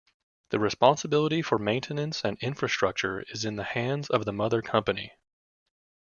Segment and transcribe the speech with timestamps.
[0.49, 5.13] The responsibility for maintenance and infrastructure is in the hands of the mother company.